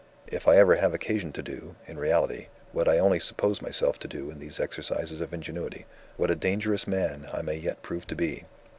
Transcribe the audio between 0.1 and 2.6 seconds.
If I ever have occasion to do, in reality,